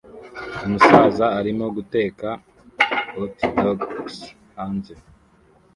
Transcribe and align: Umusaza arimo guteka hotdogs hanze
Umusaza 0.65 1.25
arimo 1.39 1.65
guteka 1.75 2.27
hotdogs 3.13 4.17
hanze 4.55 4.93